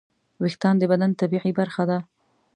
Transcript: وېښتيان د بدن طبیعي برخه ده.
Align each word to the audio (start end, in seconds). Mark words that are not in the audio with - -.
وېښتيان 0.41 0.75
د 0.79 0.83
بدن 0.91 1.11
طبیعي 1.19 1.51
برخه 1.59 1.83
ده. 1.89 1.97